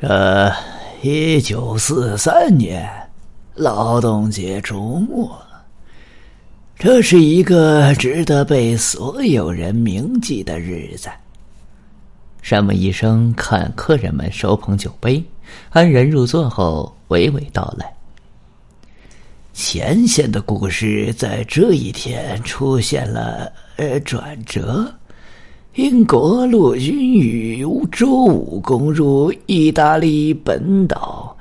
[0.00, 0.50] 这
[1.02, 2.90] 一九四三年
[3.54, 5.38] 劳动节周末，
[6.74, 11.10] 这是一个值得被所有人铭记的日子。
[12.40, 15.22] 山姆医生看客人们手捧酒杯，
[15.68, 17.92] 安然入座后，娓娓道来
[19.52, 24.90] ：“前线的故事在这一天出现了呃转折。”
[25.80, 31.34] 英国陆军于周五攻入意大利本岛。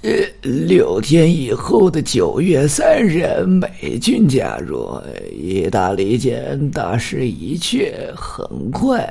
[0.00, 4.90] 呃，六天以后的九月三日，美军加入，
[5.30, 9.06] 意大利见大势已去，很快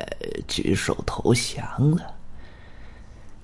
[0.48, 2.02] 举手投降了。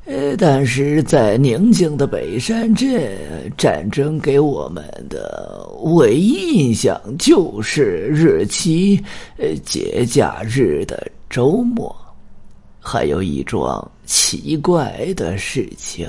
[0.06, 3.12] 呃，但是在宁静的北山镇，
[3.58, 9.04] 战争给我们的唯一印象就是日期，
[9.38, 11.94] 呃，节假日的周末，
[12.80, 16.08] 还有一桩奇怪的事情：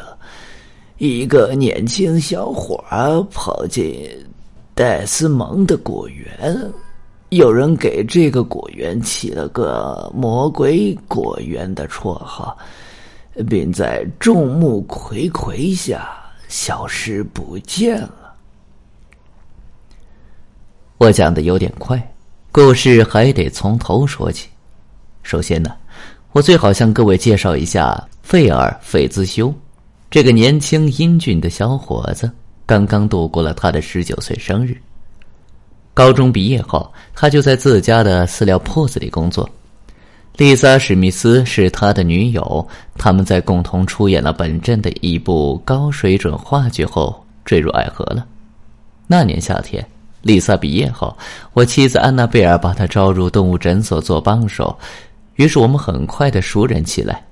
[0.99, 2.85] 一个年轻小伙
[3.33, 4.07] 跑进
[4.75, 6.71] 戴斯蒙的果园，
[7.31, 12.55] 有人给这个果园起了个“魔鬼果园”的绰号。
[13.49, 16.09] 并在众目睽睽下
[16.49, 18.35] 消失不见了。
[20.99, 22.01] 我讲的有点快，
[22.51, 24.49] 故事还得从头说起。
[25.23, 25.77] 首先呢，
[26.33, 29.53] 我最好向各位介绍一下费尔费兹修，
[30.11, 32.31] 这个年轻英俊的小伙子，
[32.65, 34.77] 刚刚度过了他的十九岁生日。
[35.93, 39.49] 高中毕业后，他就在自家的饲料铺子里工作。
[40.37, 48.27] 丽莎·史密斯是他的女友，他们在共同出演了本镇的一部高水准话剧后坠入爱河了。
[49.07, 49.83] 那年夏天，
[50.21, 51.17] 丽莎毕业后，
[51.55, 54.77] 我妻子安娜贝尔把她招入动物诊所做帮手，
[55.37, 57.25] 于是我们很快的熟人起来。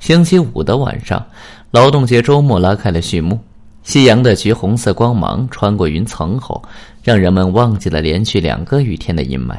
[0.00, 1.22] 星期五的晚上，
[1.70, 3.38] 劳动节周末拉开了序幕，
[3.82, 6.62] 夕阳的橘红色光芒穿过云层后，
[7.02, 9.56] 让人们忘记了连续两个雨天的阴霾。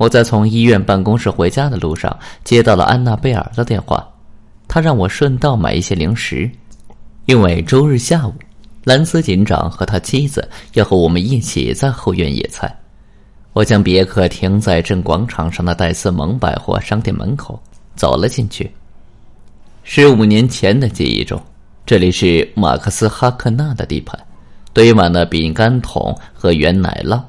[0.00, 4.02] 我在从医院办公室回家的路上接到了安娜贝尔的电话，
[4.66, 6.50] 她让我顺道买一些零食，
[7.26, 8.32] 因为周日下午，
[8.84, 12.74] 兰斯警长和他妻子要和我们一起在后院野餐。
[13.52, 17.60] 我将别克停在镇广场上的戴斯蒙百货商店门口，
[17.94, 18.70] 走了进去。
[19.82, 21.38] 十五年前的记忆中，
[21.84, 24.18] 这里是马克思哈克纳的地盘，
[24.72, 27.20] 堆满了饼干桶和原奶酪。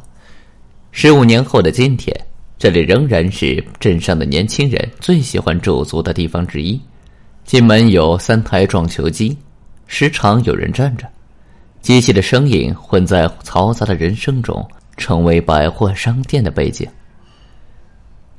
[0.94, 2.16] 十五年后的今天。
[2.62, 6.80] 这里仍然是镇上的年轻人最喜欢驻足的地方之一。
[7.44, 9.36] 进门有三台撞球机，
[9.88, 11.08] 时常有人站着，
[11.82, 14.64] 机器的声音混在嘈杂的人声中，
[14.96, 16.88] 成为百货商店的背景。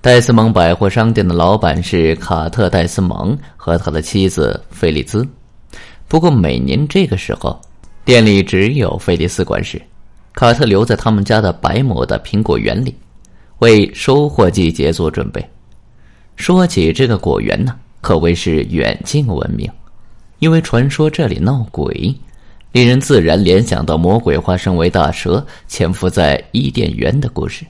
[0.00, 5.26] 戴斯蒙百货商店的老板是卡特·戴斯蒙和他的妻子菲利兹。
[6.06, 7.60] 不过每年这个时候，
[8.04, 9.82] 店里只有菲利斯管事，
[10.32, 12.94] 卡特留在他们家的白亩的苹果园里。
[13.62, 15.40] 为收获季节做准备。
[16.34, 19.70] 说起这个果园呢，可谓是远近闻名，
[20.40, 22.12] 因为传说这里闹鬼，
[22.72, 27.64] 令人自然联想到魔鬼化身为大蛇潜伏在伊甸园的故事。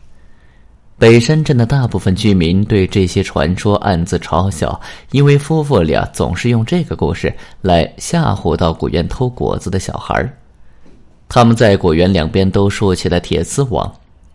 [0.98, 10.26] 北山镇的大部分居民对这些传说暗自嘲笑，因为夫妇俩总是用这个故事来吓唬到果园偷果子的小孩
[11.28, 13.92] 他们在果园两边都竖起了铁丝网。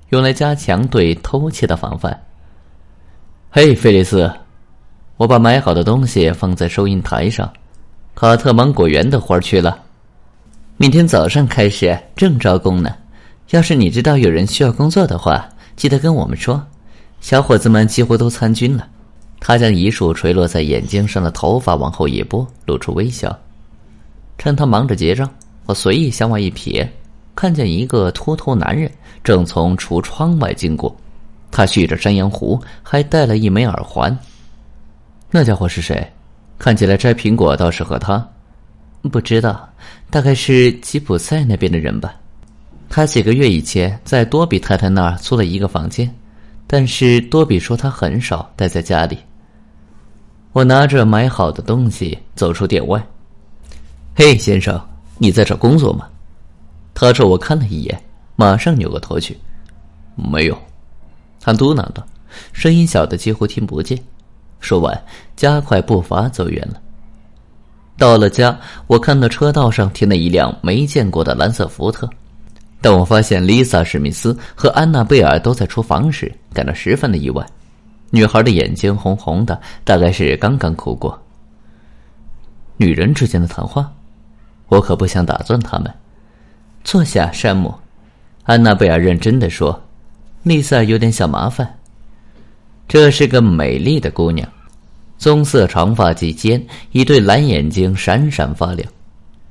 [0.09, 2.17] 用来加强对偷窃的防范。
[3.49, 4.31] 嘿，菲利斯，
[5.17, 7.51] 我把买好的东西放在收银台上。
[8.15, 9.79] 卡特芒果园的活儿去了，
[10.77, 12.95] 明天早上开始正招工呢。
[13.51, 16.65] 要是你知道有人需要工作的话，记得跟我们说。
[17.19, 18.87] 小伙子们几乎都参军了。
[19.39, 23.37] 他将一束垂落在眼睛上的头发往后一拨，露出微笑。
[24.37, 25.29] 趁他忙着结账，
[25.65, 26.87] 我随意向外一瞥。
[27.37, 28.91] 看见一个秃头男人
[29.23, 30.97] 正从橱窗外经过，
[31.51, 34.17] 他蓄着山羊胡，还戴了一枚耳环。
[35.29, 36.11] 那家伙是谁？
[36.57, 38.27] 看起来摘苹果倒是和他。
[39.11, 39.69] 不知道，
[40.09, 42.15] 大概是吉普赛那边的人吧。
[42.89, 46.11] 他几个月以前在多比太太那儿租了一个房间，
[46.65, 49.15] 但是多比说他很少待在家里。
[50.53, 52.99] 我拿着买好的东西走出店外。
[54.15, 54.81] 嘿，先生，
[55.19, 56.07] 你在找工作吗？
[56.99, 58.03] 他朝我看了一眼，
[58.35, 59.37] 马上扭过头去。
[60.15, 60.57] 没有，
[61.39, 62.03] 他嘟囔道，
[62.53, 63.95] 声音小的几乎听不见。
[64.59, 64.99] 说完，
[65.35, 66.81] 加快步伐走远了。
[67.99, 72.09] 到了家，我看到车道上停了一辆没见过的蓝色福特。
[72.81, 77.45] 当我发现丽萨·史密斯和安娜贝尔都在厨房时，感到十分的意外。
[78.09, 81.15] 女孩的眼睛红红的，大概是刚刚哭过。
[82.75, 83.87] 女人之间的谈话。
[84.69, 85.93] 我可不想打断他们。
[86.87, 87.75] 坐下，山姆。
[88.43, 89.77] 安娜贝尔认真的说
[90.43, 91.77] ：“丽萨有点小麻烦。
[92.87, 94.47] 这是个美丽的姑娘，
[95.17, 98.89] 棕色长发及肩，一对蓝眼睛闪闪发亮。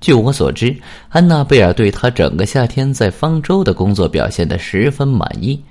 [0.00, 0.74] 据我所知，
[1.10, 5.62] 安娜贝尔对她整个夏天在方舟的工作表现的十分满意。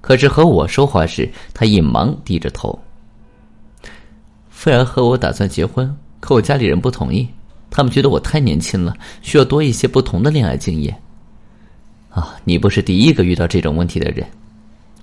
[0.00, 2.76] 可是和我说话时，她一忙低着头。
[4.50, 7.28] 菲尔和我打算结婚，可我家里人不同意，
[7.70, 8.92] 他们觉得我太年轻了，
[9.22, 10.92] 需要多一些不同的恋爱经验。”
[12.12, 14.26] 啊，你不是第一个遇到这种问题的人。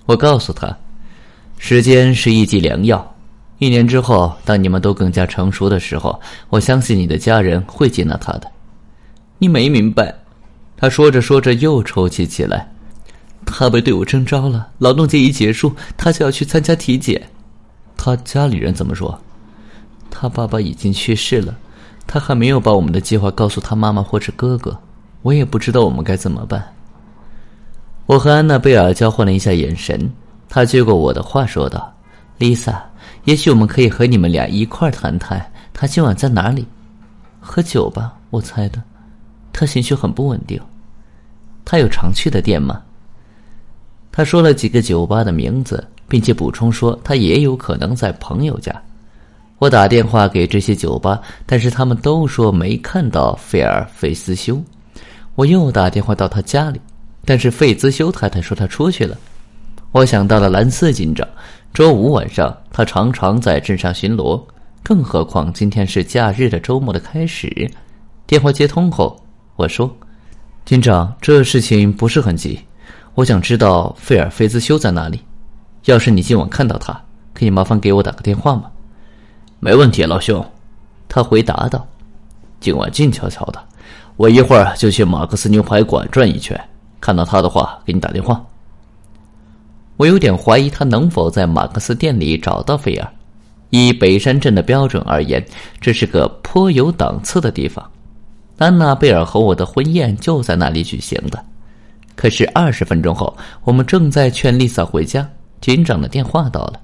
[0.06, 0.76] 我告诉他，
[1.58, 3.14] 时间是一剂良药。
[3.58, 6.18] 一年之后，当你们都更加成熟的时候，
[6.48, 8.50] 我相信你的家人会接纳他的。
[9.38, 10.14] 你没明白，
[10.76, 12.66] 他说着说着又抽泣起来。
[13.44, 17.20] 他被队伍征召了，劳动节一结束，他就要去参加体检。
[17.96, 19.20] 他家里人怎么说？
[20.10, 21.56] 他爸爸已经去世了，
[22.06, 24.78] 他还没有把我们的计划告诉他妈妈或者哥哥。
[25.22, 26.64] 我也不知道我们该怎么办。
[28.10, 30.12] 我和安娜贝尔交换了一下眼神，
[30.48, 31.94] 他接过我的话说道
[32.40, 32.74] ：“Lisa，
[33.22, 35.40] 也许我们可以和你们俩一块谈谈，
[35.72, 36.66] 他今晚在哪里？
[37.38, 38.82] 喝酒吧，我猜的。
[39.52, 40.60] 他情绪很不稳定。
[41.64, 42.82] 他有常去的店吗？”
[44.10, 48.74] 他说了几个酒吧的名字，并且补充说他也有可能在朋友家。
[49.60, 54.60] 我打电话给这些酒吧，但是他们都说没看到菲尔费斯修。
[55.36, 56.80] 我又打电话到他家里。
[57.24, 59.16] 但是费兹修太太说她出去了，
[59.92, 61.26] 我想到了兰斯警长。
[61.72, 64.42] 周五晚上，他常常在镇上巡逻，
[64.82, 67.70] 更何况今天是假日的周末的开始。
[68.26, 69.16] 电话接通后，
[69.54, 69.88] 我说
[70.66, 72.58] ：“警长，这事情不是很急，
[73.14, 75.20] 我想知道费尔费兹修在哪里。
[75.84, 77.00] 要是你今晚看到他，
[77.32, 78.64] 可以麻烦给我打个电话吗
[79.60, 80.44] ？”“没问题，老兄。”
[81.08, 81.86] 他回答道。
[82.58, 83.62] “今晚静悄悄的，
[84.16, 86.60] 我一会儿就去马克思牛排馆转一圈。”
[87.00, 88.44] 看到他的话，给你打电话。
[89.96, 93.08] 我有点怀疑他能否在马克思店里找到菲尔。
[93.70, 95.44] 以北山镇的标准而言，
[95.80, 97.88] 这是个颇有档次的地方。
[98.58, 101.42] 安娜贝尔和我的婚宴就在那里举行的。
[102.16, 105.26] 可是二十分钟后，我们正在劝丽萨回家，
[105.60, 106.80] 警长的电话到了。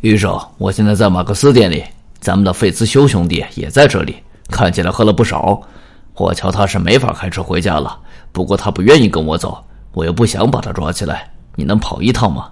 [0.00, 1.84] 医生，我现在在马克思店里，
[2.18, 4.16] 咱们的费兹修兄弟也在这里，
[4.48, 5.60] 看起来喝了不少。
[6.14, 7.98] 我瞧他是没法开车回家了。
[8.32, 9.62] 不过他不愿意跟我走，
[9.92, 11.30] 我又不想把他抓起来。
[11.54, 12.50] 你能跑一趟吗？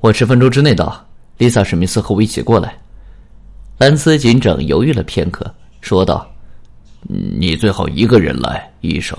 [0.00, 1.04] 我十分钟之内到。
[1.36, 2.76] 丽萨·史密斯和我一起过来。
[3.78, 6.28] 兰斯警长犹豫了片刻，说道
[7.06, 9.16] ：“你最好一个人来，医生。”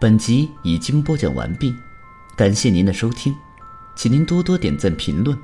[0.00, 1.74] 本集已经播讲完毕，
[2.36, 3.34] 感谢您的收听，
[3.96, 5.36] 请您多多点赞评论。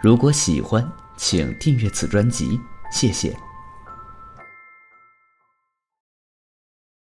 [0.00, 2.58] 如果喜欢，请订阅此专辑，
[2.90, 3.36] 谢谢。